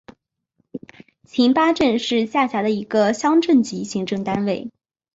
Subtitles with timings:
[1.27, 4.71] 覃巴镇是下辖的一个乡镇级行政单位。